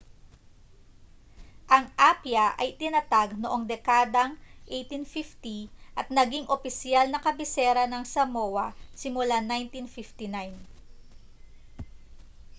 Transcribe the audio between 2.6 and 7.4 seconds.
itinatag noong dekadang 1850 at naging opisyal na